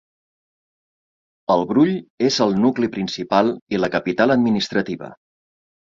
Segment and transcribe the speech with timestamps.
[1.57, 1.93] El Brull
[2.29, 5.13] és el nucli principal i la capital administrativa.